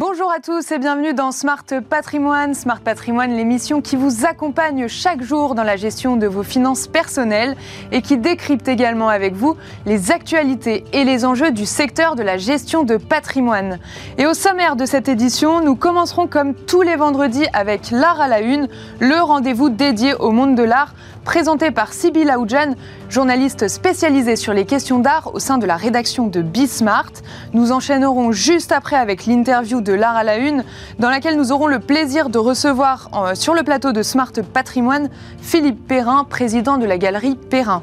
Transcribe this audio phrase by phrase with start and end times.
[0.00, 2.54] Bonjour à tous et bienvenue dans Smart Patrimoine.
[2.54, 7.56] Smart Patrimoine, l'émission qui vous accompagne chaque jour dans la gestion de vos finances personnelles
[7.90, 12.36] et qui décrypte également avec vous les actualités et les enjeux du secteur de la
[12.36, 13.80] gestion de patrimoine.
[14.18, 18.28] Et au sommaire de cette édition, nous commencerons comme tous les vendredis avec L'Art à
[18.28, 18.68] la Une,
[19.00, 20.94] le rendez-vous dédié au monde de l'art
[21.28, 22.72] présenté par Sybille Aoudjan,
[23.10, 27.12] journaliste spécialisée sur les questions d'art au sein de la rédaction de Bismart.
[27.52, 30.64] Nous enchaînerons juste après avec l'interview de l'art à la une,
[30.98, 35.10] dans laquelle nous aurons le plaisir de recevoir euh, sur le plateau de Smart Patrimoine
[35.42, 37.82] Philippe Perrin, président de la galerie Perrin.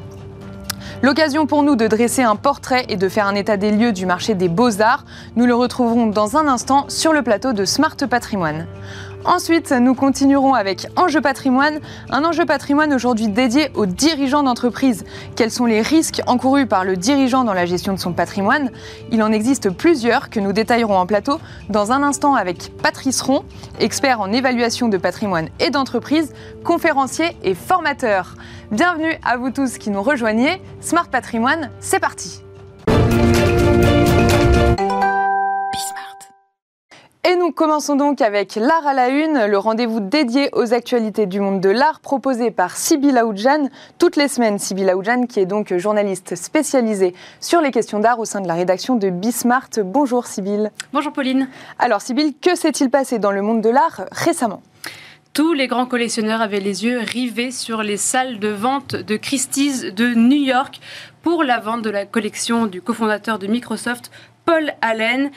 [1.04, 4.08] L'occasion pour nous de dresser un portrait et de faire un état des lieux du
[4.08, 5.06] marché des beaux-arts.
[5.36, 8.66] Nous le retrouverons dans un instant sur le plateau de Smart Patrimoine.
[9.26, 11.80] Ensuite, nous continuerons avec Enjeu patrimoine,
[12.12, 15.04] un enjeu patrimoine aujourd'hui dédié aux dirigeants d'entreprise.
[15.36, 18.70] Quels sont les risques encourus par le dirigeant dans la gestion de son patrimoine?
[19.12, 23.44] Il en existe plusieurs que nous détaillerons en plateau dans un instant avec Patrice Ron,
[23.80, 26.32] expert en évaluation de patrimoine et d'entreprise,
[26.64, 28.36] conférencier et formateur.
[28.72, 30.62] Bienvenue à vous tous qui nous rejoignez.
[30.82, 32.44] Smart Patrimoine, c'est parti.
[37.28, 41.40] Et nous commençons donc avec l'art à la une, le rendez-vous dédié aux actualités du
[41.40, 44.60] monde de l'art proposé par Sybille Aoudjan toutes les semaines.
[44.60, 48.54] Sybille Aoudjan qui est donc journaliste spécialisée sur les questions d'art au sein de la
[48.54, 49.72] rédaction de Bismart.
[49.84, 50.70] Bonjour Sybille.
[50.94, 51.50] Bonjour Pauline.
[51.80, 54.62] Alors Sybille, que s'est-il passé dans le monde de l'art récemment?
[55.34, 59.82] Tous les grands collectionneurs avaient les yeux rivés sur les salles de vente de Christie's
[59.82, 60.80] de New York
[61.24, 64.12] pour la vente de la collection du cofondateur de Microsoft,
[64.46, 65.32] Paul Allen.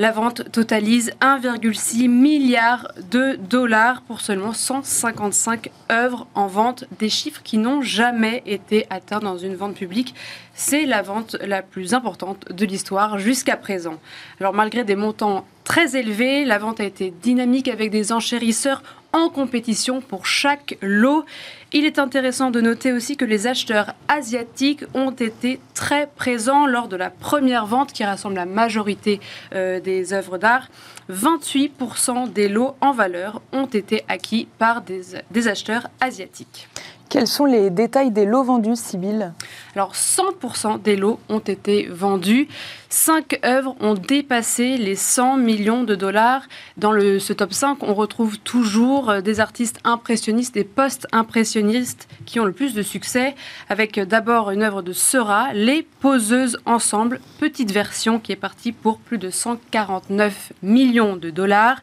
[0.00, 7.42] La vente totalise 1,6 milliard de dollars pour seulement 155 œuvres en vente, des chiffres
[7.44, 10.14] qui n'ont jamais été atteints dans une vente publique.
[10.54, 14.00] C'est la vente la plus importante de l'histoire jusqu'à présent.
[14.40, 18.82] Alors malgré des montants très élevés, la vente a été dynamique avec des enchérisseurs
[19.12, 21.24] en compétition pour chaque lot.
[21.72, 26.88] Il est intéressant de noter aussi que les acheteurs asiatiques ont été très présents lors
[26.88, 29.20] de la première vente qui rassemble la majorité
[29.54, 30.68] euh, des œuvres d'art.
[31.10, 36.68] 28% des lots en valeur ont été acquis par des acheteurs asiatiques.
[37.10, 39.32] Quels sont les détails des lots vendus, Sybille
[39.74, 42.46] Alors, 100% des lots ont été vendus.
[42.92, 46.42] Cinq œuvres ont dépassé les 100 millions de dollars.
[46.76, 52.44] Dans ce top 5, on retrouve toujours euh, des artistes impressionnistes, des post-impressionnistes qui ont
[52.44, 53.36] le plus de succès,
[53.68, 58.98] avec d'abord une œuvre de Seurat, Les Poseuses Ensemble, petite version qui est partie pour
[58.98, 61.82] plus de 149 millions de dollars.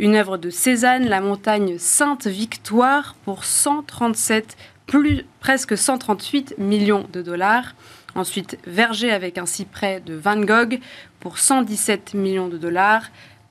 [0.00, 4.56] Une œuvre de Cézanne, La Montagne Sainte-Victoire, pour 137
[4.88, 7.74] plus presque 138 millions de dollars.
[8.18, 10.80] Ensuite, Verger avec un cyprès de Van Gogh
[11.20, 13.04] pour 117 millions de dollars.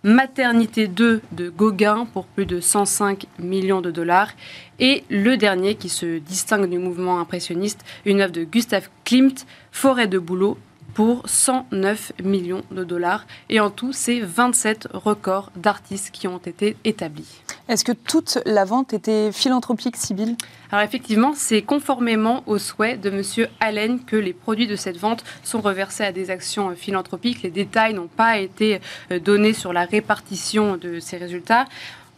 [0.03, 4.33] Maternité 2 de Gauguin pour plus de 105 millions de dollars.
[4.79, 10.07] Et le dernier qui se distingue du mouvement impressionniste, une œuvre de Gustave Klimt, Forêt
[10.07, 10.57] de Bouleau
[10.97, 13.27] pour 109 millions de dollars.
[13.49, 17.43] Et en tout, c'est 27 records d'artistes qui ont été établis.
[17.69, 20.35] Est-ce que toute la vente était philanthropique, Sibylle?
[20.71, 23.47] Alors effectivement, c'est conformément au souhait de M.
[23.59, 27.43] Allen que les produits de cette vente sont reversés à des actions philanthropiques.
[27.43, 28.81] Les détails n'ont pas été
[29.11, 31.65] euh, donnés sur la répartition de ces résultats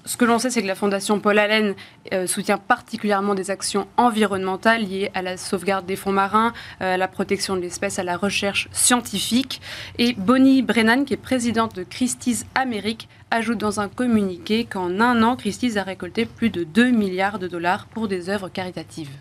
[0.09, 1.75] ce que l'on sait, c'est que la Fondation Paul Allen
[2.14, 6.97] euh, soutient particulièrement des actions environnementales liées à la sauvegarde des fonds marins, euh, à
[6.97, 9.62] la protection de l'espèce, à la recherche scientifique.
[10.00, 15.22] Et Bonnie Brennan, qui est présidente de Christie's Amérique, ajoute dans un communiqué qu'en un
[15.22, 19.12] an, Christie's a récolté plus de 2 milliards de dollars pour des œuvres caritatives.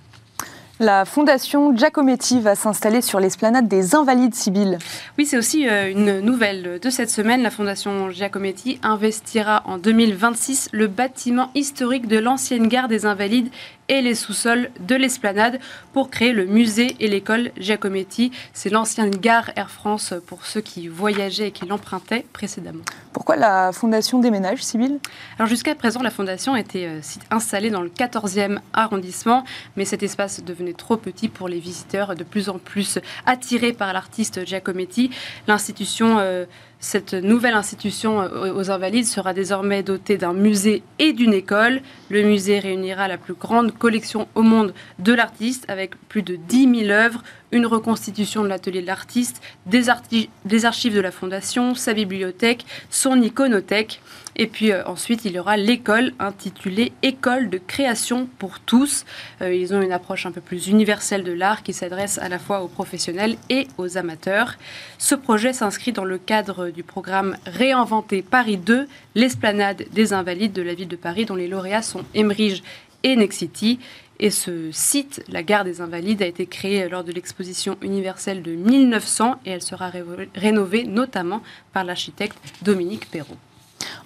[0.81, 4.79] La fondation Giacometti va s'installer sur l'esplanade des Invalides Sibyl.
[5.19, 7.43] Oui, c'est aussi euh, une nouvelle de cette semaine.
[7.43, 13.51] La fondation Giacometti investira en 2026 le bâtiment historique de l'ancienne gare des Invalides
[13.89, 15.59] et les sous-sols de l'esplanade
[15.93, 18.33] pour créer le musée et l'école Giacometti.
[18.53, 22.85] C'est l'ancienne gare Air France pour ceux qui voyageaient et qui l'empruntaient précédemment.
[23.13, 24.99] Pourquoi la fondation déménage, Sybille?
[25.39, 27.01] Alors jusqu'à présent, la fondation était euh,
[27.31, 29.45] installée dans le 14e arrondissement,
[29.77, 33.93] mais cet espace devenait trop petit pour les visiteurs, de plus en plus attirés par
[33.93, 35.11] l'artiste Giacometti.
[35.47, 36.45] L'institution euh,
[36.81, 41.81] cette nouvelle institution euh, aux Invalides sera désormais dotée d'un musée et d'une école.
[42.09, 46.87] Le musée réunira la plus grande collection au monde de l'artiste avec plus de 10
[46.87, 52.65] 000 œuvres, une reconstitution de l'atelier de l'artiste, des, archives de la fondation, sa bibliothèque,
[52.91, 54.01] son iconothèque.
[54.41, 59.05] Et puis euh, ensuite, il y aura l'école intitulée École de création pour tous.
[59.43, 62.39] Euh, ils ont une approche un peu plus universelle de l'art qui s'adresse à la
[62.39, 64.55] fois aux professionnels et aux amateurs.
[64.97, 68.87] Ce projet s'inscrit dans le cadre du programme Réinventer Paris 2,
[69.17, 72.63] l'esplanade des invalides de la ville de Paris, dont les lauréats sont Emerige
[73.03, 73.81] et Nexity.
[74.21, 78.53] Et ce site, la gare des Invalides, a été créé lors de l'exposition universelle de
[78.53, 79.91] 1900 et elle sera
[80.35, 81.41] rénovée notamment
[81.73, 83.37] par l'architecte Dominique Perrault.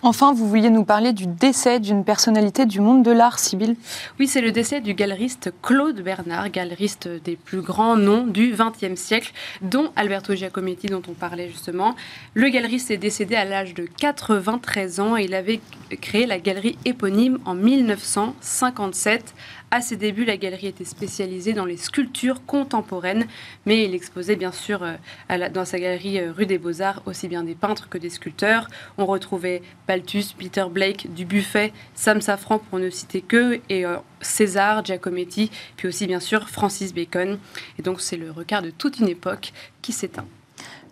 [0.02, 3.76] Enfin, vous vouliez nous parler du décès d'une personnalité du monde de l'art, Sibylle
[4.18, 9.00] Oui, c'est le décès du galeriste Claude Bernard, galeriste des plus grands noms du XXe
[9.00, 11.94] siècle, dont Alberto Giacometti, dont on parlait justement.
[12.34, 15.60] Le galeriste est décédé à l'âge de 93 ans et il avait
[16.00, 19.34] créé la galerie éponyme en 1957
[19.72, 23.26] à ses débuts, la galerie était spécialisée dans les sculptures contemporaines,
[23.64, 27.42] mais il exposait bien sûr euh, dans sa galerie euh, rue des Beaux-Arts aussi bien
[27.42, 28.68] des peintres que des sculpteurs.
[28.98, 34.84] On retrouvait Paltus, Peter Blake, Dubuffet, Sam Safran pour ne citer que, et euh, César,
[34.84, 37.38] Giacometti, puis aussi bien sûr Francis Bacon.
[37.78, 40.26] Et donc c'est le regard de toute une époque qui s'éteint.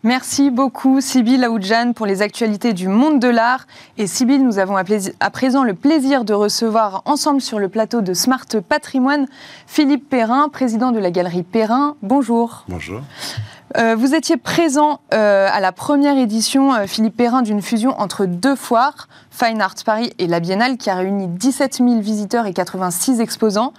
[0.02, 3.66] Merci beaucoup, Sybille Aoudjan, pour les actualités du monde de l'art.
[3.98, 8.14] Et Sybille, nous avons à, présent le plaisir de recevoir ensemble sur le plateau de
[8.14, 9.26] Smart Patrimoine
[9.66, 11.96] Philippe Perrin, président de la galerie Perrin.
[12.02, 12.64] Bonjour.
[12.68, 13.02] Bonjour.
[13.76, 18.24] Euh, vous étiez présent euh, à la première édition, euh, Philippe Perrin, d'une fusion entre
[18.24, 22.54] deux foires, Fine Arts Paris et la Biennale, qui a réuni 17 000 visiteurs et
[22.54, 23.74] 86 exposants.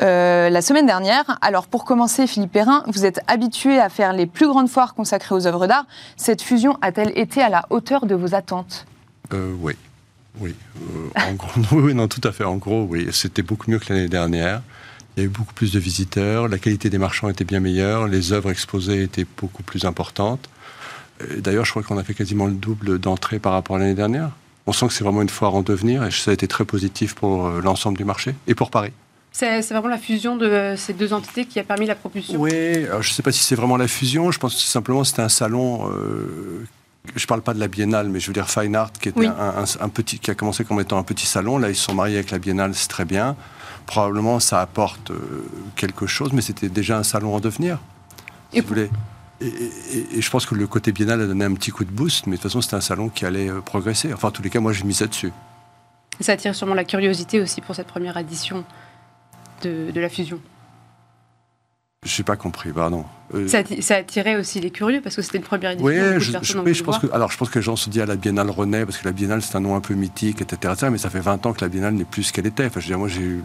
[0.00, 1.38] Euh, la semaine dernière.
[1.40, 5.34] Alors pour commencer, Philippe Perrin, vous êtes habitué à faire les plus grandes foires consacrées
[5.34, 5.86] aux œuvres d'art.
[6.16, 8.86] Cette fusion a-t-elle été à la hauteur de vos attentes?
[9.32, 9.74] Euh, Oui.
[10.40, 10.54] Oui.
[10.80, 11.50] Euh, en gros,
[11.80, 12.44] oui, non, tout à fait.
[12.44, 13.08] En gros, oui.
[13.10, 14.62] C'était beaucoup mieux que l'année dernière.
[15.16, 18.06] Il y a eu beaucoup plus de visiteurs, la qualité des marchands était bien meilleure,
[18.06, 20.48] les œuvres exposées étaient beaucoup plus importantes.
[21.38, 24.30] D'ailleurs, je crois qu'on a fait quasiment le double d'entrées par rapport à l'année dernière.
[24.68, 27.16] On sent que c'est vraiment une foire en devenir et ça a été très positif
[27.16, 28.92] pour l'ensemble du marché et pour Paris.
[29.32, 32.40] C'est vraiment la fusion de ces deux entités qui a permis la propulsion.
[32.40, 34.30] Oui, je ne sais pas si c'est vraiment la fusion.
[34.30, 35.90] Je pense que simplement c'était un salon.
[35.90, 36.66] Euh,
[37.14, 39.26] je ne parle pas de la Biennale, mais je veux dire Fine Art, qui, était
[39.26, 41.58] un, petit, qui a commencé comme étant un petit salon.
[41.58, 43.36] Là, ils sont mariés avec la Biennale, c'est très bien.
[43.86, 45.46] Probablement, ça apporte euh,
[45.76, 47.78] quelque chose, mais c'était déjà un salon en devenir.
[48.52, 48.90] Si et, vous voulez.
[49.40, 52.32] Et, je pense que le côté Biennale a donné un petit coup de boost, mais
[52.32, 54.12] de toute façon, c'était un salon qui allait euh, progresser.
[54.12, 55.32] Enfin, en tous les cas, moi, je misais dessus.
[56.20, 58.64] Ça attire sûrement la curiosité aussi pour cette première édition
[59.62, 60.40] de, la fusion
[62.04, 63.04] je n'ai pas compris, pardon.
[63.34, 65.88] Euh, ça, ça, attirait aussi les curieux parce que c'était une première édition.
[65.88, 68.50] Oui, je, pense que, alors je pense que les gens se disent à la Biennale
[68.50, 71.18] renaît parce que la Biennale c'est un nom un peu mythique, etc., Mais ça fait
[71.18, 72.66] 20 ans que la Biennale n'est plus ce qu'elle était.
[72.66, 73.42] Enfin, je moi j'ai eu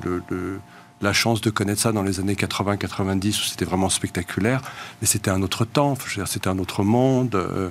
[1.02, 4.62] la chance de connaître ça dans les années 80-90 où c'était vraiment spectaculaire,
[5.02, 5.96] mais c'était un autre temps,
[6.26, 7.36] c'était un autre monde.
[7.36, 7.70] Euh,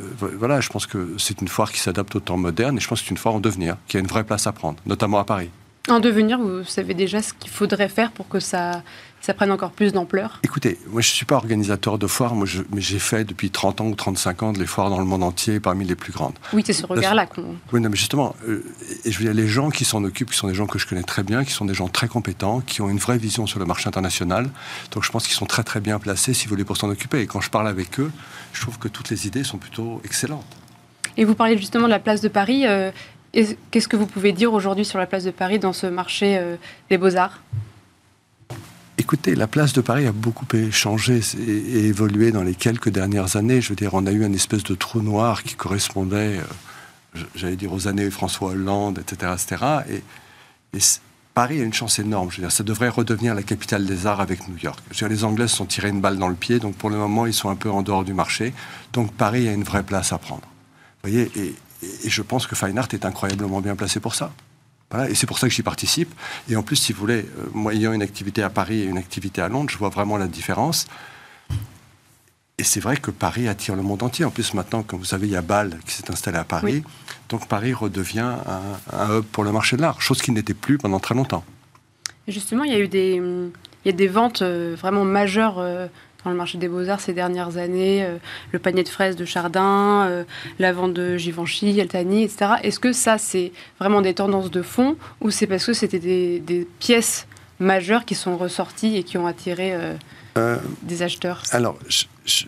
[0.00, 0.02] euh,
[0.36, 3.00] voilà, je pense que c'est une foire qui s'adapte au temps moderne et je pense
[3.00, 5.24] que c'est une foire en devenir, qui a une vraie place à prendre, notamment à
[5.24, 5.50] Paris.
[5.88, 8.82] En devenir, vous savez déjà ce qu'il faudrait faire pour que ça,
[9.20, 12.46] ça prenne encore plus d'ampleur Écoutez, moi je ne suis pas organisateur de foires, moi,
[12.72, 15.60] mais j'ai fait depuis 30 ans ou 35 ans des foires dans le monde entier,
[15.60, 16.32] parmi les plus grandes.
[16.54, 17.56] Oui, c'est ce regard-là qu'on...
[17.72, 18.64] Oui, non, mais justement, euh,
[19.04, 20.86] et je veux dire, les gens qui s'en occupent, qui sont des gens que je
[20.86, 23.58] connais très bien, qui sont des gens très compétents, qui ont une vraie vision sur
[23.58, 24.48] le marché international,
[24.90, 27.20] donc je pense qu'ils sont très très bien placés, si vous voulez, pour s'en occuper.
[27.20, 28.10] Et quand je parle avec eux,
[28.54, 30.46] je trouve que toutes les idées sont plutôt excellentes.
[31.16, 32.66] Et vous parlez justement de la place de Paris.
[32.66, 32.90] Euh,
[33.70, 36.56] Qu'est-ce que vous pouvez dire aujourd'hui sur la place de Paris dans ce marché euh,
[36.88, 37.40] des beaux-arts?
[38.96, 43.60] Écoutez, la place de Paris a beaucoup changé et, évolué dans les quelques dernières années.
[43.60, 47.56] Je veux dire, on a eu une espèce de trou noir qui correspondait, euh, j'allais
[47.56, 49.32] dire, aux années François Hollande, etc.
[49.34, 49.64] etc.
[49.90, 50.78] Et,
[51.34, 52.30] Paris a une chance énorme.
[52.30, 54.78] Je veux dire, ça devrait redevenir la capitale des arts avec New York.
[54.92, 56.90] Je veux dire, les Anglais se sont tirés une balle dans le pied, donc pour
[56.90, 58.54] le moment, ils sont un peu en dehors du marché.
[58.92, 60.42] Donc Paris a une vraie place à prendre.
[61.02, 61.56] Vous voyez,
[62.04, 64.32] et, je pense que Fine Art est incroyablement bien placé pour ça.
[64.90, 66.12] Voilà, et c'est pour ça que j'y participe.
[66.48, 68.98] Et en plus, si vous voulez, euh, moi ayant une activité à Paris et une
[68.98, 70.86] activité à Londres, je vois vraiment la différence.
[72.56, 74.24] Et c'est vrai que Paris attire le monde entier.
[74.24, 76.84] En plus, maintenant, comme vous savez, il y a Bâle qui s'est installé à Paris.
[77.28, 78.32] Donc Paris redevient
[78.92, 81.44] un, hub pour le marché de l'art, chose qui n'était plus pendant très longtemps.
[82.28, 83.20] justement, il y a eu des,
[83.84, 85.88] il y a des ventes euh, vraiment majeures euh,
[86.24, 88.16] dans le marché des beaux-arts ces dernières années, euh,
[88.52, 90.24] le panier de fraises de Chardin, euh,
[90.58, 92.52] la vente de Givenchy, Altani, etc.
[92.62, 96.66] Est-ce que ça, c'est vraiment des tendances de fond ou c'est parce que c'était des,
[96.78, 97.26] pièces
[97.60, 99.74] majeures qui sont ressorties et qui ont attiré
[100.36, 101.42] euh, des acheteurs?
[101.52, 102.46] Alors, je, je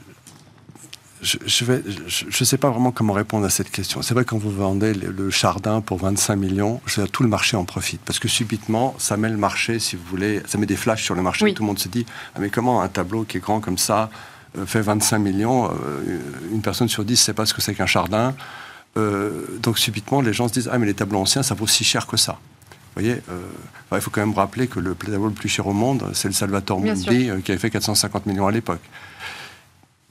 [1.23, 4.03] ne je, sais pas vraiment comment répondre à cette question.
[4.03, 7.65] C'est vrai quand vous vendez le, Chardin pour 25 millions, je tout le marché en
[7.65, 8.01] profite.
[8.05, 11.15] Parce que subitement, ça met le marché, si vous voulez, ça met des flashs sur
[11.15, 11.53] le marché.
[11.55, 14.11] Tout le monde se dit, ah, mais comment un tableau qui est grand comme ça
[14.59, 16.19] euh, fait 25 millions euh,
[16.53, 18.35] Une personne sur 10 ne sait pas ce que c'est qu'un Chardin.
[18.97, 22.07] donc subitement, les gens se disent Ah, mais les tableaux anciens, ça vaut si cher
[22.07, 22.39] que ça.
[22.95, 23.21] Vous voyez,
[23.93, 26.35] il faut quand même rappeler que le tableau le plus cher au monde, c'est le
[26.35, 28.81] Salvatore Mundi, qui avait fait 450 millions à l'époque.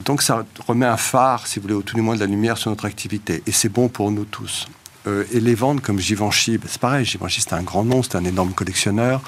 [0.06, 2.56] Donc ça remet un phare, si vous voulez, au tout du moins de la lumière
[2.56, 3.42] sur notre activité.
[3.46, 4.68] Et c'est bon pour nous tous.
[5.08, 8.16] Euh, et les ventes comme Givenchy, ben, c'est pareil, Givenchy c'était un grand nom, c'était
[8.16, 9.20] un énorme collectionneur.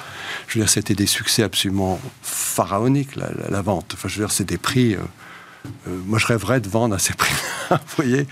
[0.47, 3.91] Je veux dire, c'était des succès absolument pharaoniques, la, vente.
[3.93, 4.95] Enfin, je veux dire, c'est des prix...
[4.95, 4.99] Euh,
[5.89, 8.27] euh, moi, je rêverais de vendre à ces prix-là, vous voyez.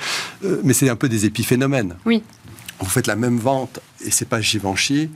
[0.63, 1.95] mais c'est un peu des épiphénomènes.
[2.05, 2.23] Oui.
[2.79, 5.09] Vous faites la même vente et c'est pas Givenchy,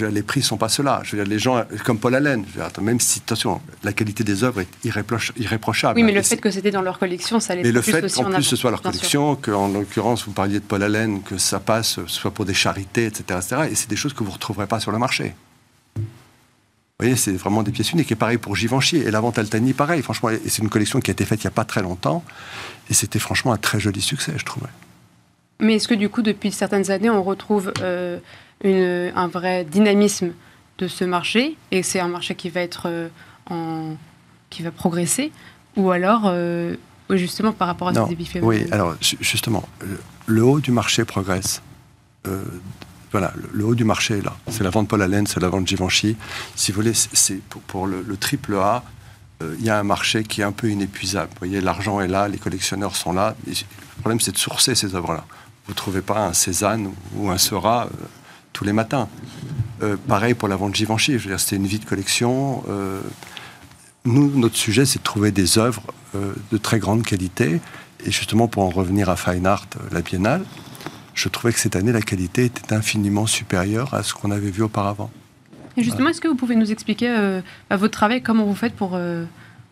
[0.00, 1.00] les prix ne sont pas ceux-là.
[1.04, 2.44] Je veux dire, les gens, comme Paul Allen,
[2.80, 5.98] même si, attention, la qualité des œuvres est irréprochable.
[5.98, 8.30] Oui, mais le fait que c'était dans leur collection, ça les Mais le fait qu'en
[8.30, 12.00] plus ce soit leur collection, qu'en l'occurrence, vous parliez de Paul Allen, que ça passe,
[12.06, 13.62] soit pour des charités, etc., etc.
[13.70, 15.34] et c'est des choses que vous ne retrouverez pas sur le marché.
[15.96, 18.12] Vous voyez, c'est vraiment des pièces uniques.
[18.12, 18.98] Et pareil pour Givenchy.
[18.98, 20.00] Et la vente Altani, pareil.
[20.00, 22.24] Franchement, c'est une collection qui a été faite il n'y a pas très longtemps.
[22.88, 24.68] Et c'était franchement un très joli succès, je trouvais.
[25.60, 27.72] Mais est-ce que du coup, depuis certaines années, on retrouve
[28.64, 30.32] euh, un vrai dynamisme
[30.78, 33.08] de ce marché et c'est un marché qui va être euh,
[33.50, 33.96] en,
[34.48, 35.32] qui va progresser
[35.76, 36.74] ou alors euh,
[37.10, 39.68] justement par rapport à ces ces Oui, alors justement,
[40.26, 41.60] le haut du marché progresse.
[43.12, 44.34] Voilà, le, haut du marché est là.
[44.48, 46.16] C'est la vente Paul Allen, c'est la vente Givenchy.
[46.56, 48.82] Si vous voulez, c'est pour, le, triple A,
[49.42, 51.28] il y a un marché qui est un peu inépuisable.
[51.32, 53.36] Vous voyez, l'argent est là, les collectionneurs sont là.
[53.46, 53.54] le
[54.00, 55.24] problème, c'est de sourcer ces œuvres-là.
[55.66, 57.88] Vous ne trouvez pas un Cézanne ou un Seurat
[58.54, 59.08] tous les matins.
[59.82, 62.64] Euh, pareil pour la vente Givenchy, je veux dire, c'était une vie de collection.
[62.68, 63.00] Euh,
[64.06, 65.82] nous, notre sujet, c'est de trouver des œuvres
[66.14, 67.60] euh, de très grande qualité.
[68.06, 70.44] Et justement, pour en revenir à Fine Art, la Biennale,
[71.14, 74.62] je trouvais que cette année, la qualité était infiniment supérieure à ce qu'on avait vu
[74.62, 75.10] auparavant.
[75.76, 77.40] Et justement, est-ce que vous pouvez nous expliquer
[77.70, 78.96] votre travail, comment vous faites pour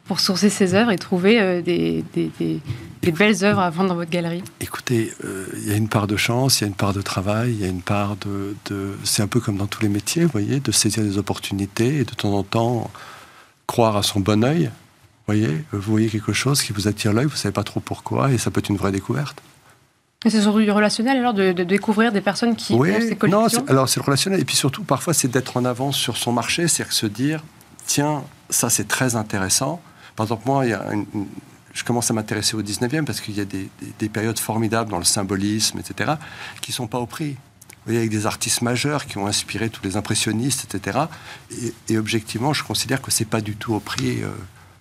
[0.04, 2.04] pour sourcer ces œuvres et trouver euh, des,
[3.12, 6.16] belles œuvres à vendre dans votre galerie Écoutez, euh, il y a une part de
[6.16, 8.54] chance, il y a une part de travail, il y a une part de...
[9.04, 12.04] C'est un peu comme dans tous les métiers, vous voyez, de saisir des opportunités et
[12.04, 12.90] de temps en temps
[13.66, 14.64] croire à son bon œil.
[14.64, 17.80] Vous voyez, vous voyez quelque chose qui vous attire l'œil, vous ne savez pas trop
[17.80, 19.40] pourquoi, et ça peut être une vraie découverte.
[20.30, 23.68] C'est surtout du relationnel alors de, découvrir des personnes qui oui, ont ces collections Non,
[23.68, 24.40] alors c'est le relationnel.
[24.40, 27.44] Et puis surtout, parfois, c'est d'être en avance sur son marché, c'est-à-dire se dire,
[27.86, 29.80] tiens, ça c'est très intéressant,
[30.22, 30.64] par exemple, moi,
[31.72, 35.04] je commence à m'intéresser au 19e parce qu'il y a des, périodes formidables dans le
[35.04, 36.12] symbolisme, etc.,
[36.60, 37.30] qui ne sont pas au prix.
[37.30, 41.06] Vous voyez, avec des artistes majeurs qui ont inspiré tous les impressionnistes, etc.
[41.88, 44.28] Et, objectivement, je considère que ce n'est pas du tout au prix euh,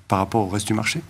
[0.08, 1.02] par rapport au reste du marché.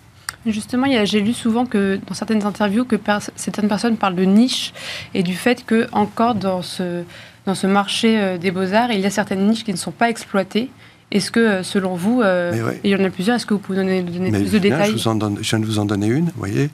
[0.46, 2.96] Justement, j'ai lu souvent que dans certaines interviews que
[3.36, 4.72] certaines personnes parlent de niche
[5.12, 7.04] et du fait que encore dans ce,
[7.44, 10.08] dans ce marché euh, des beaux-arts, il y a certaines niches qui ne sont pas
[10.08, 10.70] exploitées
[11.12, 13.76] est-ce que, euh, selon vous, euh, il y en a plusieurs, est-ce que vous pouvez
[13.76, 14.96] donner, donner plus de détails?
[14.96, 16.70] je, viens de vous en donner une, vous voyez.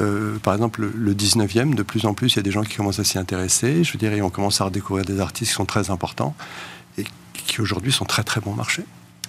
[0.00, 2.74] Euh, par exemple, le 19e, de plus en plus, il y a des gens qui
[2.74, 3.84] commencent à s'y intéresser.
[3.84, 6.34] Je et on commence à redécouvrir des artistes qui sont très importants
[6.98, 8.84] et qui aujourd'hui sont très très bon marché.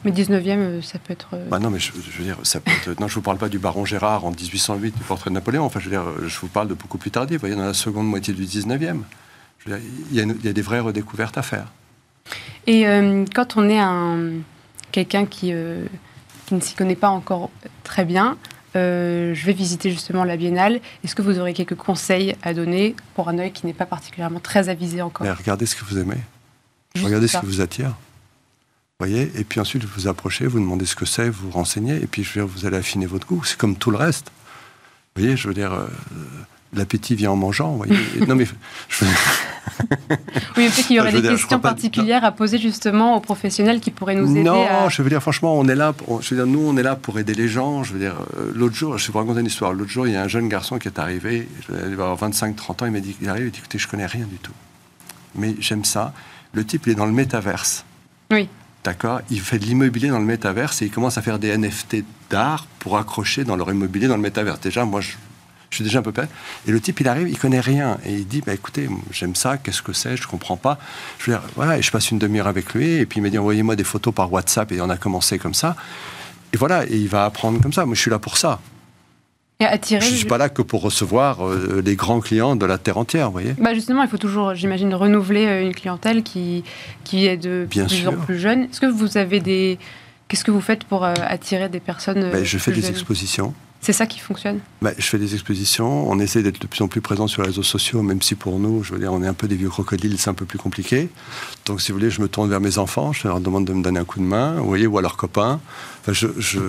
[0.06, 1.28] Mais 19e, ça peut être.
[1.50, 3.00] Bah non, mais je, veux dire, ça peut être...
[3.00, 5.66] non, je vous parle pas du baron Gérard en 1808, du portrait de Napoléon.
[5.66, 7.38] Enfin, je veux dire, je vous parle de beaucoup plus tardif.
[7.38, 9.02] Vous voyez, dans la seconde moitié du 19e,
[9.66, 9.72] il,
[10.14, 11.68] y a il y a des vraies redécouvertes à faire.
[12.68, 14.32] Et euh, quand on est un,
[14.92, 15.86] quelqu'un qui, euh,
[16.46, 17.52] qui ne s'y connaît pas encore
[17.84, 18.38] très bien,
[18.76, 20.82] euh, je vais visiter justement la biennale.
[21.04, 24.40] Est-ce que vous aurez quelques conseils à donner pour un œil qui n'est pas particulièrement
[24.40, 25.28] très avisé encore?
[25.28, 26.18] Regardez ce que vous aimez.
[27.02, 27.94] regardez ce qui vous attire.
[29.00, 31.96] voyez Et puis ensuite, vous vous approchez, vous demandez ce que c'est, vous vous renseignez,
[31.96, 33.44] et puis je veux dire, vous allez affiner votre goût.
[33.44, 34.32] C'est comme tout le reste.
[35.16, 35.88] Vous voyez, je veux dire,
[36.74, 37.76] l'appétit vient en mangeant.
[37.76, 37.96] Voyez
[38.28, 38.46] non, mais
[38.90, 39.06] je...
[40.58, 44.16] oui, peut-être qu'il y aurait des questions particulières à poser justement aux professionnels qui pourraient
[44.16, 44.44] nous aider.
[44.44, 45.94] Non, je veux dire, franchement, on est là.
[46.22, 47.84] je veux dire, nous, on est là pour aider les gens.
[47.84, 49.74] Je veux dire, euh, l'autre jour, je vais vous raconter une histoire.
[49.74, 51.48] L'autre jour, il y a un jeune garçon qui est arrivé.
[51.70, 52.86] Il va avoir 25-30 ans.
[52.86, 54.54] Il m'a dit, il arrive, il dit, écoutez, je connais rien du tout,
[55.36, 56.14] mais j'aime ça.
[56.54, 57.86] Le type, il est dans le métaverse.
[58.32, 58.48] Oui.
[58.84, 59.22] D'accord?
[59.32, 62.68] Il fait de l'immobilier dans le métaverse et il commence à faire des NFT d'art
[62.80, 64.60] pour accrocher dans leur immobilier dans le métaverse.
[64.60, 65.14] Déjà, moi, je,
[65.76, 66.30] je suis déjà un peu près.
[66.68, 67.98] Et le type, il arrive, il connaît rien.
[68.06, 70.80] Et il dit, bah, écoutez, j'aime ça, qu'est-ce que c'est, je comprends pas.
[71.20, 73.30] Je veux dire, voilà, et je passe une demi-heure avec lui, et puis il m'a
[73.30, 75.76] dit, envoyez-moi des photos par WhatsApp, et on a commencé comme ça.
[76.54, 77.86] Et voilà, et il va apprendre comme ça.
[77.86, 78.62] Moi, je suis là pour ça.
[79.60, 80.00] Et attirer...
[80.06, 82.98] Je ne suis pas là que pour recevoir euh, les grands clients de la terre
[82.98, 83.54] entière, vous voyez.
[83.58, 86.64] Bah justement, il faut toujours, j'imagine, renouveler euh, une clientèle qui,
[87.04, 88.64] qui est de plus en plus jeune.
[88.64, 89.78] Est-ce que vous avez des...
[90.28, 93.54] Qu'est-ce que vous faites pour euh, attirer des personnes ben, Je fais des expositions.
[93.82, 96.88] C'est ça qui fonctionne bah, Je fais des expositions, on essaie d'être de plus en
[96.88, 99.28] plus présent sur les réseaux sociaux, même si pour nous, je veux dire, on est
[99.28, 101.10] un peu des vieux crocodiles, c'est un peu plus compliqué.
[101.66, 103.84] Donc si vous voulez, je me tourne vers mes enfants, je leur demande de me
[103.84, 105.60] donner un coup de main, vous voyez, ou à leurs copains.
[106.02, 106.60] Enfin, je,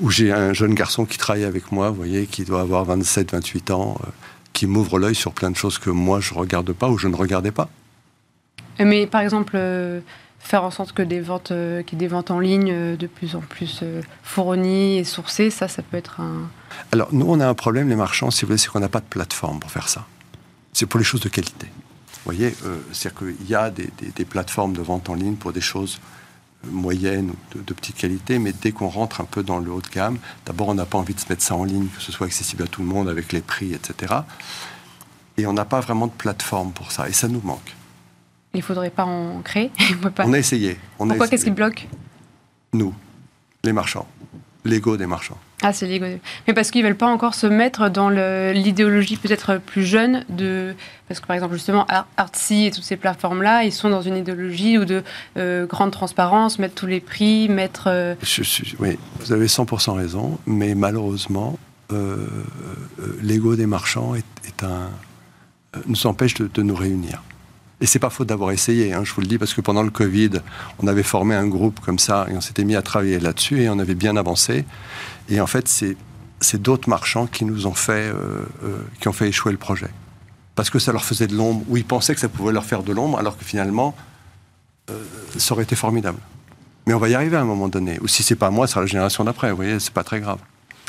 [0.00, 3.32] Ou j'ai un jeune garçon qui travaille avec moi, vous voyez, qui doit avoir 27,
[3.32, 4.10] 28 ans, euh,
[4.52, 7.16] qui m'ouvre l'œil sur plein de choses que moi je regarde pas ou je ne
[7.16, 7.70] regardais pas.
[8.78, 10.00] Mais par exemple, euh,
[10.46, 13.40] faire en sorte que des ventes, euh, des ventes en ligne euh, de plus en
[13.40, 13.82] plus
[14.22, 16.48] fournies et sourcées, ça, ça peut être un.
[16.92, 19.00] Alors nous, on a un problème, les marchands, si vous voulez, c'est qu'on n'a pas
[19.00, 20.06] de plateforme pour faire ça.
[20.72, 21.66] C'est pour les choses de qualité.
[21.66, 22.54] Vous voyez,
[22.92, 26.00] c'est-à-dire qu'il y a des, plateformes de vente en ligne pour des choses
[26.64, 29.88] moyennes ou de petite qualité, mais dès qu'on rentre un peu dans le haut de
[29.88, 32.26] gamme, d'abord on n'a pas envie de se mettre ça en ligne, que ce soit
[32.26, 34.14] accessible à tout le monde avec les prix, etc.
[35.36, 37.76] Et on n'a pas vraiment de plateforme pour ça, et ça nous manque.
[38.56, 39.70] Il ne faudrait pas en créer
[40.18, 40.78] On a essayé.
[40.96, 41.86] Pourquoi Qu'est-ce qui bloque?
[42.72, 42.94] Nous,
[43.62, 44.08] les marchands.
[44.64, 45.36] L'ego des marchands.
[45.62, 46.06] Ah, c'est l'ego.
[46.46, 50.74] Mais parce qu'ils ne veulent pas encore se mettre dans l'idéologie peut-être plus jeune de.
[51.06, 51.86] Parce que par exemple, justement,
[52.16, 55.04] Artsy et toutes ces plateformes-là, ils sont dans une idéologie ou de
[55.36, 57.88] euh, grande transparence, mettre tous les prix, mettre.
[57.88, 58.14] Euh,
[58.78, 61.58] oui, vous avez 100% raison, mais malheureusement,
[61.92, 62.26] euh,
[63.20, 64.88] l'ego des marchands est, un,
[65.86, 67.22] nous empêche de nous réunir.
[67.80, 69.90] Et c'est pas faute d'avoir essayé, hein, je vous le dis, parce que pendant le
[69.90, 70.30] Covid,
[70.78, 73.68] on avait formé un groupe comme ça et on s'était mis à travailler là-dessus et
[73.68, 74.64] on avait bien avancé.
[75.28, 75.96] Et en fait, c'est,
[76.62, 79.90] d'autres marchands qui nous ont fait, euh, euh, qui ont fait échouer le projet.
[80.54, 82.82] Parce que ça leur faisait de l'ombre, ou ils pensaient que ça pouvait leur faire
[82.82, 83.94] de l'ombre, alors que finalement,
[84.90, 84.94] euh,
[85.36, 86.18] ça aurait été formidable.
[86.86, 87.98] Mais on va y arriver à un moment donné.
[88.00, 89.50] Ou si c'est pas moi, c'est la génération d'après.
[89.50, 90.38] Vous voyez, c'est pas très grave.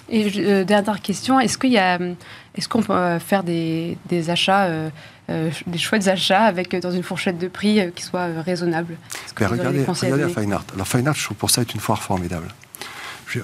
[0.10, 3.98] Et dernière question, est-ce qu'il est-ce qu'on peut faire des,
[4.30, 4.90] achats
[5.30, 8.98] des chouettes achats avec euh, dans une fourchette de prix euh, qui soit raisonnable.
[9.36, 10.66] regardez, regardez à Fine Art.
[10.74, 12.48] Alors Fine Art, je trouve pour ça est une foire formidable.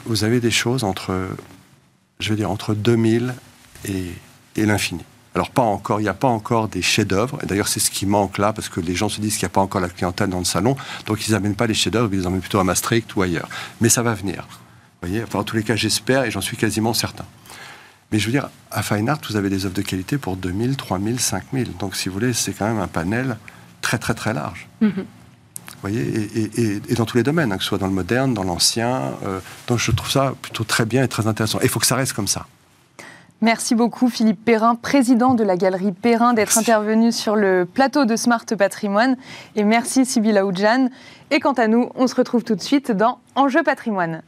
[0.05, 1.13] Vous avez des choses entre,
[2.19, 3.33] je veux dire, entre 2000
[3.85, 4.05] et,
[4.55, 5.03] et l'infini.
[5.35, 7.39] Alors pas encore, il n'y a pas encore des chefs-d'œuvre.
[7.43, 9.51] Et d'ailleurs, c'est ce qui manque là, parce que les gens se disent qu'il n'y
[9.51, 10.75] a pas encore la clientèle dans le salon,
[11.05, 13.49] donc ils n'amènent pas les chefs-d'œuvre, ils les emmènent plutôt à Maastricht ou ailleurs.
[13.81, 14.47] Mais ça va venir.
[15.01, 17.25] Vous voyez, enfin, en tous les cas, j'espère et j'en suis quasiment certain.
[18.13, 20.77] Mais je veux dire, à Fine Art, vous avez des offres de qualité pour 2000,
[20.77, 21.77] 3000, 5000.
[21.77, 23.38] Donc, si vous voulez, c'est quand même un panel
[23.82, 24.67] très, très, très large.
[24.82, 24.91] Mhm.
[24.98, 25.03] Vous
[25.82, 29.13] voyez, et, dans tous les domaines, hein, que ce soit dans le moderne, dans l'ancien.
[29.25, 31.58] Euh, donc, je trouve ça plutôt très bien et très intéressant.
[31.62, 32.46] Et il faut que ça reste comme ça.
[33.41, 38.15] Merci beaucoup Philippe Perrin, président de la galerie Perrin, d'être intervenu sur le plateau de
[38.15, 39.17] Smart Patrimoine.
[39.56, 40.89] Et merci Sybille Aoudjan.
[41.32, 44.21] Et quant à nous, on se retrouve tout de suite dans Enjeu Patrimoine.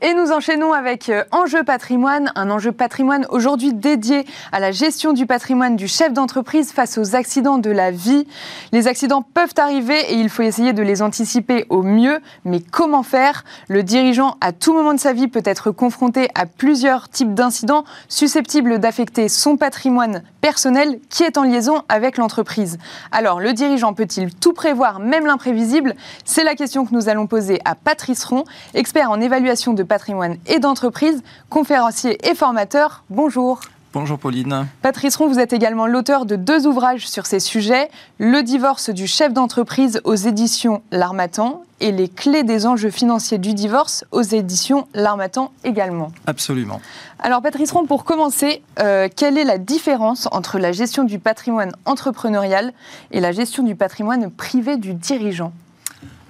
[0.00, 5.12] Et nous enchaînons avec euh, Enjeu patrimoine, un enjeu patrimoine aujourd'hui dédié à la gestion
[5.12, 8.24] du patrimoine du chef d'entreprise face aux accidents de la vie.
[8.70, 13.02] Les accidents peuvent arriver et il faut essayer de les anticiper au mieux, mais comment
[13.02, 13.44] faire?
[13.66, 17.82] Le dirigeant, à tout moment de sa vie, peut être confronté à plusieurs types d'incidents
[18.08, 22.78] susceptibles d'affecter son patrimoine personnel qui est en liaison avec l'entreprise.
[23.10, 25.96] Alors, le dirigeant peut-il tout prévoir, même l'imprévisible?
[26.24, 30.36] C'est la question que nous allons poser à Patrice Ron, expert en évaluation de patrimoine
[30.46, 33.02] et d'entreprise, conférencier et formateur.
[33.10, 33.60] Bonjour.
[33.94, 34.66] Bonjour Pauline.
[34.82, 39.06] Patrice Ron, vous êtes également l'auteur de deux ouvrages sur ces sujets, Le divorce du
[39.06, 44.86] chef d'entreprise aux éditions L'Armatan et Les clés des enjeux financiers du divorce aux éditions
[44.92, 46.12] L'Armatan également.
[46.26, 46.82] Absolument.
[47.18, 51.72] Alors Patrice Ron, pour commencer, euh, quelle est la différence entre la gestion du patrimoine
[51.86, 52.74] entrepreneurial
[53.10, 55.52] et la gestion du patrimoine privé du dirigeant?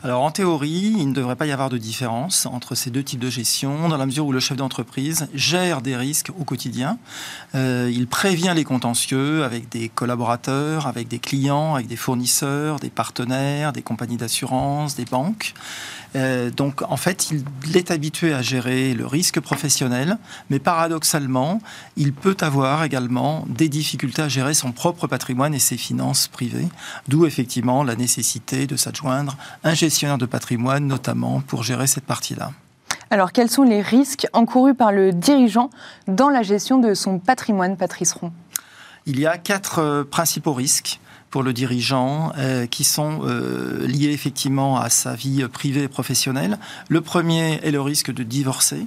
[0.08, 3.20] Alors en théorie, il ne devrait pas y avoir de différence entre ces deux types
[3.20, 6.96] de gestion, dans la mesure où le chef d'entreprise gère des risques au quotidien.
[7.54, 12.88] Euh, il prévient les contentieux avec des collaborateurs, avec des clients, avec des fournisseurs, des
[12.88, 15.52] partenaires, des compagnies d'assurance, des banques.
[16.16, 20.18] Euh, donc en fait, il est habitué à gérer le risque professionnel,
[20.50, 21.60] mais paradoxalement,
[21.96, 26.68] il peut avoir également des difficultés à gérer son propre patrimoine et ses finances privées,
[27.08, 32.52] d'où effectivement la nécessité de s'adjoindre un gestionnaire de patrimoine, notamment pour gérer cette partie-là.
[33.10, 35.70] Alors, quels sont les risques encourus par le dirigeant
[36.06, 38.32] dans la gestion de son patrimoine, Patrice Ron?
[39.06, 44.12] Il y a quatre euh, principaux risques pour le dirigeant euh, qui sont euh, liés
[44.12, 46.58] effectivement à sa vie privée et professionnelle.
[46.88, 48.86] Le premier est le risque de divorcer.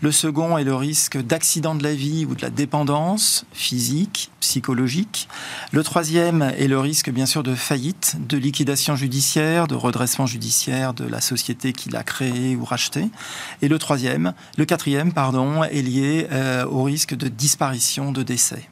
[0.00, 5.28] Le second est le risque d'accident de la vie ou de la dépendance physique, psychologique.
[5.70, 10.94] Le troisième est le risque bien sûr de faillite, de liquidation judiciaire, de redressement judiciaire
[10.94, 13.08] de la société qu'il a créée ou rachetée.
[13.60, 18.68] Et le troisième, le quatrième, pardon, est lié euh, au risque de disparition, de décès.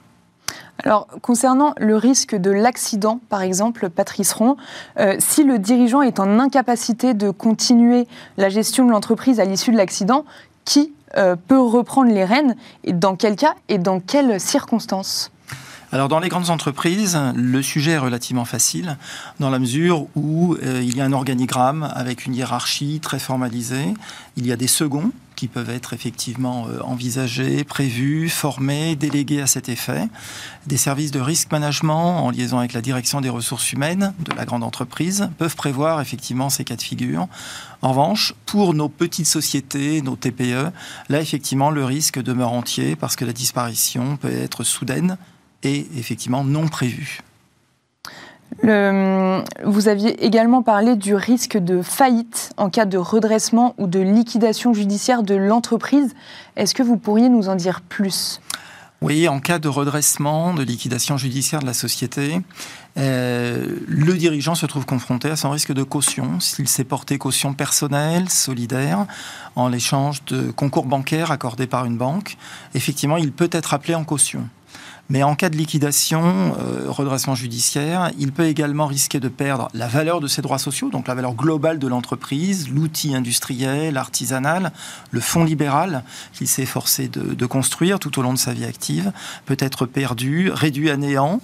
[0.85, 4.57] Alors, concernant le risque de l'accident, par exemple, Patrice Ron,
[4.99, 8.07] euh, si le dirigeant est en incapacité de continuer
[8.39, 10.25] la gestion de l'entreprise à l'issue de l'accident,
[10.65, 15.31] qui euh, peut reprendre les rênes et dans quel cas et dans quelles circonstances?
[15.93, 18.97] Alors dans les grandes entreprises, le sujet est relativement facile
[19.41, 23.95] dans la mesure où euh, il y a un organigramme avec une hiérarchie très formalisée.
[24.37, 29.47] Il y a des seconds qui peuvent être effectivement euh, envisagés, prévus, formés, délégués à
[29.47, 30.07] cet effet.
[30.67, 34.45] Des services de risque management en liaison avec la direction des ressources humaines de la
[34.45, 37.27] grande entreprise peuvent prévoir effectivement ces cas de figure.
[37.81, 40.73] En revanche, pour nos petites sociétés, nos TPE,
[41.09, 45.17] là effectivement le risque demeure entier parce que la disparition peut être soudaine
[45.63, 47.23] et effectivement non prévue
[48.63, 54.75] vous aviez également parlé du risque de faillite en cas de redressement ou de liquidation
[54.75, 56.15] judiciaire de l'entreprise.
[56.57, 58.41] Est-ce que vous pourriez nous en dire plus?
[59.03, 62.43] Oui, en cas de redressement, de liquidation judiciaire de la société,
[62.99, 67.55] euh, le dirigeant se trouve confronté à son risque de caution s'il s'est porté caution
[67.55, 69.07] personnelle, solidaire,
[69.57, 72.37] en l'échange de concours bancaires accordés par une banque.
[72.75, 74.47] Effectivement, il peut être appelé en caution.
[75.11, 79.89] Mais en cas de liquidation, euh, redressement judiciaire, il peut également risquer de perdre la
[79.89, 84.73] valeur de ses droits sociaux, donc la valeur globale de l'entreprise, l'outil industriel, artisanal,
[85.11, 89.13] le fonds libéral qu'il s'est forcé de construire tout au long de sa vie active,
[89.47, 91.41] peut être perdu, réduit à néant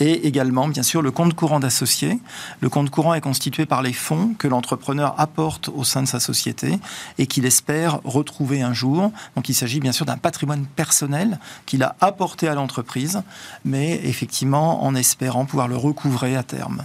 [0.00, 2.18] et également, bien sûr, le compte courant d'associé.
[2.60, 6.20] Le compte courant est constitué par les fonds que l'entrepreneur apporte au sein de sa
[6.20, 6.78] société
[7.18, 9.12] et qu'il espère retrouver un jour.
[9.36, 13.22] Donc il s'agit bien sûr d'un patrimoine personnel qu'il a apporté à l'entreprise,
[13.64, 16.84] mais effectivement en espérant pouvoir le recouvrer à terme.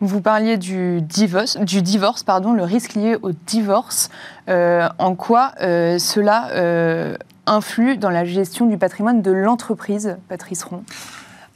[0.00, 4.10] Vous parliez du divorce, du divorce pardon, le risque lié au divorce.
[4.48, 10.64] Euh, en quoi euh, cela euh, influe dans la gestion du patrimoine de l'entreprise, Patrice
[10.64, 10.82] Ron?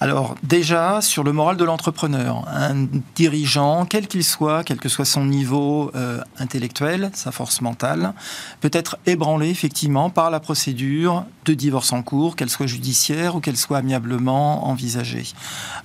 [0.03, 5.05] Alors déjà, sur le moral de l'entrepreneur, un dirigeant, quel qu'il soit, quel que soit
[5.05, 8.15] son niveau euh, intellectuel, sa force mentale,
[8.63, 13.41] peut être ébranlé effectivement par la procédure de divorce en cours, qu'elle soit judiciaire ou
[13.41, 15.27] qu'elle soit amiablement envisagée.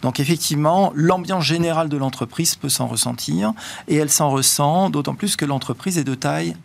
[0.01, 3.51] Donc effectivement, l'ambiance générale de l'entreprise peut s'en ressentir,
[3.89, 6.55] et elle s'en ressent d'autant plus que l'entreprise est de taille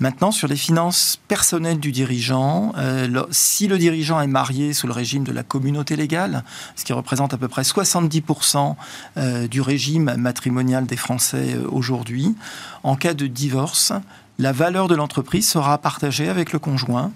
[0.00, 4.92] Maintenant, sur les finances personnelles du dirigeant, euh, si le dirigeant est marié sous le
[4.92, 6.44] régime de la communauté légale,
[6.76, 8.76] ce qui représente à peu près 70%
[9.16, 12.36] euh, du régime matrimonial des Français euh, aujourd'hui,
[12.84, 13.92] en cas de divorce,
[14.38, 17.10] la valeur de l'entreprise sera partagée avec le conjoint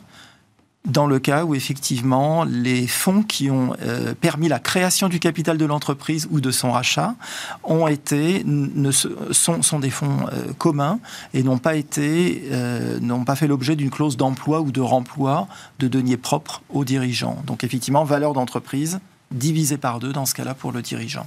[0.84, 5.56] dans le cas où effectivement les fonds qui ont euh, permis la création du capital
[5.56, 7.14] de l'entreprise ou de son rachat
[7.62, 10.98] ont été ne, sont, sont, des fonds euh, communs
[11.34, 15.46] et n'ont pas été euh, n'ont pas fait l'objet d'une clause d'emploi ou de remploi
[15.78, 17.40] de deniers propres aux dirigeants.
[17.46, 18.98] Donc effectivement valeur d'entreprise
[19.30, 21.26] divisée par deux dans ce cas-là pour le dirigeant.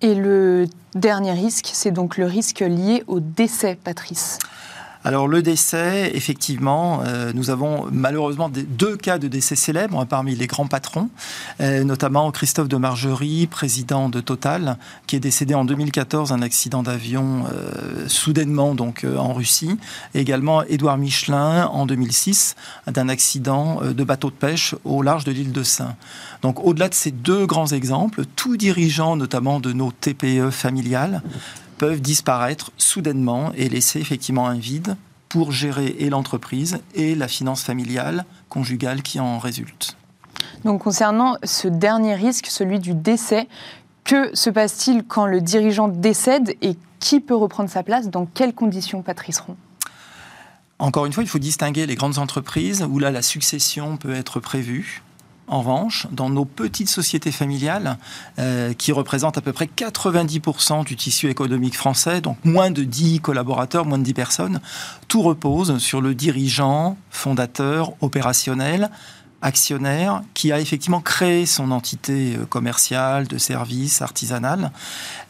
[0.00, 4.38] Et le dernier risque, c'est donc le risque lié au décès, Patrice.
[5.08, 10.46] Alors le décès, effectivement, euh, nous avons malheureusement deux cas de décès célèbres parmi les
[10.46, 11.08] grands patrons,
[11.62, 16.82] euh, notamment Christophe de Margerie, président de Total, qui est décédé en 2014 d'un accident
[16.82, 19.78] d'avion euh, soudainement donc en Russie,
[20.12, 22.54] et également Édouard Michelin en 2006
[22.86, 25.96] d'un accident de bateau de pêche au large de l'île de Saint.
[26.42, 31.22] Donc au-delà de ces deux grands exemples, tout dirigeant notamment de nos TPE familiales
[31.78, 34.96] peuvent disparaître soudainement et laisser effectivement un vide
[35.28, 39.96] pour gérer et l'entreprise et la finance familiale, conjugale qui en résulte.
[40.64, 43.48] Donc concernant ce dernier risque, celui du décès,
[44.04, 48.08] que se passe-t-il quand le dirigeant décède et qui peut reprendre sa place?
[48.08, 49.56] Dans quelles conditions, Patrice Ron
[50.80, 54.38] encore une fois, il faut distinguer les grandes entreprises où là la succession peut être
[54.38, 55.02] prévue
[55.48, 57.98] en revanche, dans nos petites sociétés familiales,
[58.38, 63.20] euh, qui représentent à peu près 90% du tissu économique français, donc moins de 10
[63.20, 64.60] collaborateurs, moins de 10 personnes,
[65.08, 68.90] tout repose sur le dirigeant, fondateur, opérationnel,
[69.40, 74.72] actionnaire qui a effectivement créé son entité euh, commerciale, de services, artisanale.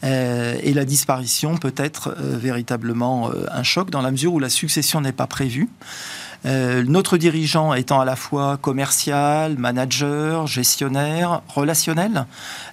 [0.03, 4.99] Euh, et la disparition peut être véritablement un choc dans la mesure où la succession
[4.99, 5.69] n'est pas prévue.
[6.45, 12.25] Euh, notre dirigeant étant à la fois commercial, manager, gestionnaire, relationnel.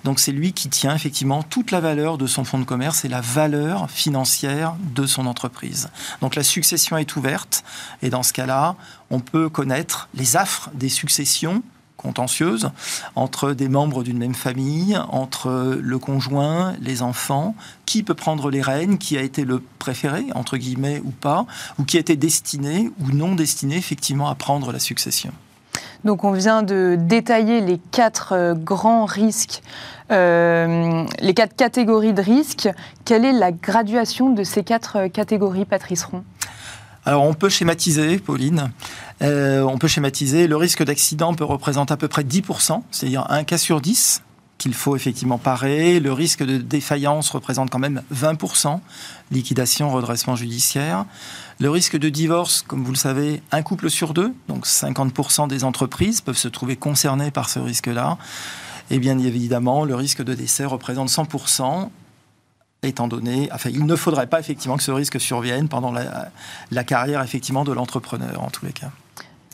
[0.05, 3.09] Donc c'est lui qui tient effectivement toute la valeur de son fonds de commerce et
[3.09, 5.89] la valeur financière de son entreprise.
[6.21, 7.65] Donc la succession est ouverte
[8.03, 8.77] et dans ce cas-là,
[9.11, 11.63] on peut connaître les affres des successions
[11.97, 12.71] contentieuse
[13.15, 17.55] entre des membres d'une même famille, entre le conjoint, les enfants,
[17.85, 21.47] qui peut prendre les rênes, qui a été le préféré, entre guillemets, ou pas,
[21.79, 25.33] ou qui a été destiné ou non destiné effectivement à prendre la succession.
[26.05, 29.63] Donc on vient de détailler les quatre euh, grands risques,
[30.13, 32.69] euh, les quatre catégories de risques.
[33.05, 36.23] Quelle est la graduation de ces quatre euh, catégories, Patrice Ron?
[37.07, 38.71] Alors on peut schématiser, Pauline.
[39.21, 43.59] on peut schématiser, le risque d'accident peut représenter à peu près 10%, c'est-à-dire un cas
[43.59, 44.23] sur 10
[44.59, 46.01] qu'il faut effectivement parer.
[46.01, 48.81] Le risque de défaillance représente quand même 20%,
[49.31, 51.05] liquidation, redressement judiciaire.
[51.61, 55.65] Le risque de divorce, comme vous le savez, un couple sur deux, donc 50% des
[55.65, 58.19] entreprises peuvent se trouver concernées par ce risque-là.
[58.91, 61.91] Et bien évidemment, le risque de décès représente 100%,
[62.87, 66.31] étant donné, enfin, il ne faudrait pas effectivement que ce risque survienne pendant la,
[66.71, 68.91] la carrière effectivement de l'entrepreneur en tous les cas.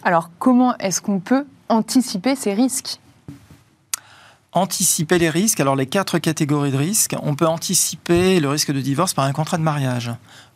[0.04, 2.98] Alors, comment est-ce qu'on peut anticiper ces risques?
[4.52, 5.60] Anticiper les risques.
[5.60, 9.32] Alors les quatre catégories de risques, on peut anticiper le risque de divorce par un
[9.32, 10.10] contrat de mariage,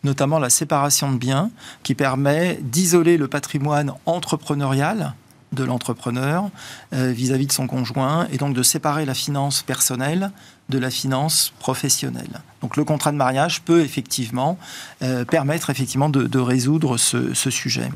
[0.05, 1.51] notamment la séparation de biens,
[1.83, 5.15] qui permet d'isoler le patrimoine entrepreneurial
[5.53, 6.51] de l'entrepreneur
[6.93, 10.31] euh, vis-à-vis de son conjoint et donc de séparer la finance personnelle
[10.69, 12.41] de la finance professionnelle.
[12.61, 14.59] Donc le contrat de mariage peut effectivement
[15.03, 17.89] euh, permettre effectivement de, résoudre ce, sujet.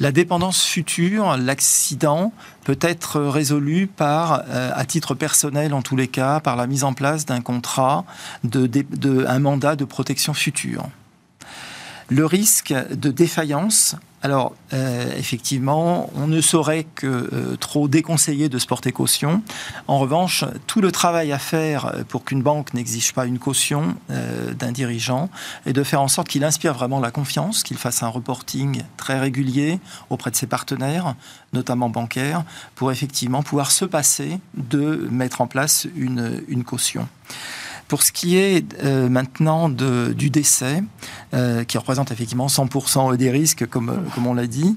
[0.00, 2.32] La dépendance future, l'accident
[2.64, 6.84] peut être résolu par, euh, à titre personnel en tous les cas, par la mise
[6.84, 8.04] en place d'un contrat,
[8.42, 10.86] de, de, mandat de protection future.
[12.14, 18.58] Le risque de défaillance alors, euh, effectivement, on ne saurait que euh, trop déconseiller de
[18.58, 19.42] se porter caution.
[19.86, 24.54] En revanche, tout le travail à faire pour qu'une banque n'exige pas une caution euh,
[24.54, 25.28] d'un dirigeant
[25.66, 29.20] est de faire en sorte qu'il inspire vraiment la confiance, qu'il fasse un reporting très
[29.20, 31.16] régulier auprès de ses partenaires,
[31.52, 32.44] notamment bancaires,
[32.76, 37.06] pour effectivement pouvoir se passer de mettre en place une, une caution.
[37.88, 40.82] Pour ce qui est euh, maintenant du décès,
[41.34, 44.76] euh, qui représente effectivement 100% des risques, comme, euh, comme on l'a dit,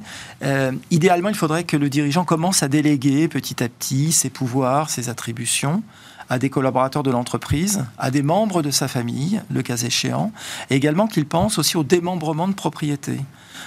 [0.91, 5.09] idéalement, il faudrait que le dirigeant commence à déléguer petit à petit ses pouvoirs, ses
[5.09, 5.83] attributions
[6.29, 10.33] à des collaborateurs de l'entreprise, à des membres de sa famille, le cas échéant,
[10.69, 13.19] et également qu'il pense aussi au démembrement de propriété.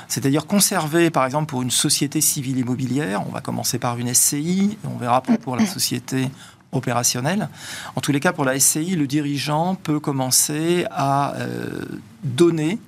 [0.08, 4.76] C'est-à-dire conserver, par exemple, pour une société civile immobilière, on va commencer par une SCI,
[4.84, 6.28] on verra pour la société
[6.72, 7.48] opérationnel.
[7.96, 11.84] En tous les cas, pour la SCI, le dirigeant peut commencer à euh,
[12.24, 12.78] donner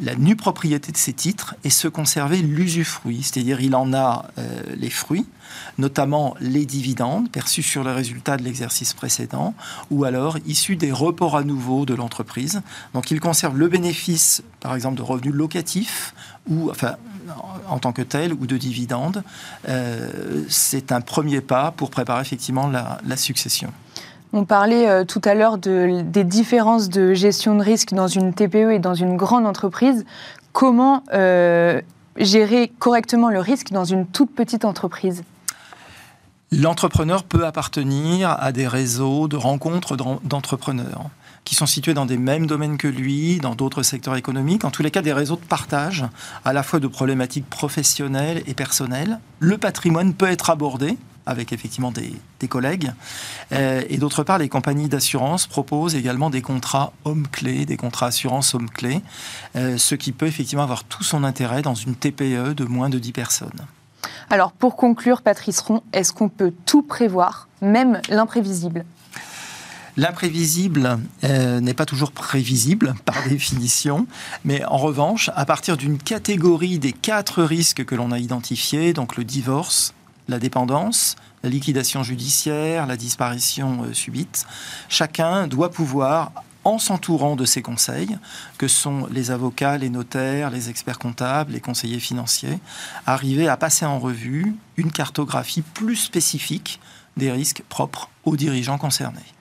[0.00, 4.62] la nue propriété de ses titres et se conserver l'usufruit, c'est-à-dire il en a euh,
[4.76, 5.26] les fruits,
[5.78, 9.54] notamment les dividendes perçus sur les résultats de l'exercice précédent,
[9.90, 12.62] ou alors issus des reports à nouveau de l'entreprise.
[12.92, 16.12] Donc il conserve le bénéfice, par exemple, de revenus locatifs
[16.48, 16.96] ou enfin
[17.68, 19.22] en tant que tel ou de dividendes,
[19.68, 23.72] euh, c'est un premier pas pour préparer effectivement la, succession.
[24.32, 28.34] On parlait euh, tout à l'heure de, des différences de gestion de risque dans une
[28.34, 30.04] TPE et dans une grande entreprise.
[30.52, 31.80] Comment euh,
[32.16, 35.22] gérer correctement le risque dans une toute petite entreprise?
[36.50, 41.10] L'entrepreneur peut appartenir à des réseaux de rencontres d'entrepreneurs
[41.44, 44.82] qui sont situés dans des mêmes domaines que lui, dans d'autres secteurs économiques, en tous
[44.82, 46.04] les cas des réseaux de partage,
[46.44, 49.20] à la fois de problématiques professionnelles et personnelles.
[49.40, 52.12] Le patrimoine peut être abordé avec effectivement des,
[52.48, 52.92] collègues.
[53.52, 58.54] Euh, et d'autre part, les compagnies d'assurance proposent également des contrats hommes-clés, des contrats assurance
[58.54, 59.00] hommes-clés,
[59.56, 62.98] euh, ce qui peut effectivement avoir tout son intérêt dans une TPE de moins de
[62.98, 63.66] 10 personnes.
[64.28, 68.84] Alors pour conclure, Patrice Ron, est-ce qu'on peut tout prévoir, même l'imprévisible?
[69.96, 74.06] L'imprévisible euh, n'est pas toujours prévisible par définition,
[74.44, 79.16] mais en revanche, à partir d'une catégorie des quatre risques que l'on a identifiés, donc
[79.16, 79.94] le divorce,
[80.28, 84.46] la dépendance, la liquidation judiciaire, la disparition euh, subite,
[84.88, 86.32] chacun doit pouvoir
[86.64, 88.16] en s'entourant de ses conseils,
[88.58, 92.58] que sont les avocats, les notaires, les experts comptables, les conseillers financiers,
[93.06, 96.80] arriver à passer en revue une cartographie plus spécifique
[97.16, 99.33] des risques propres aux dirigeants concernés.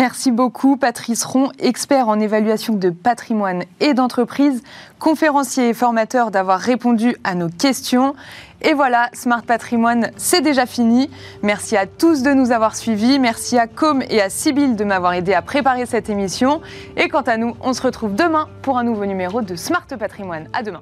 [0.00, 4.62] Merci beaucoup Patrice Ron, expert en évaluation de patrimoine et d'entreprise,
[4.98, 8.14] conférencier et formateur d'avoir répondu à nos questions.
[8.60, 11.10] Et voilà, Smart Patrimoine, c'est déjà fini.
[11.42, 13.18] Merci à tous de nous avoir suivis.
[13.18, 16.60] Merci à Com et à Sybille de m'avoir aidé à préparer cette émission.
[16.96, 20.48] Et quant à nous, on se retrouve demain pour un nouveau numéro de Smart Patrimoine.
[20.52, 20.80] À demain.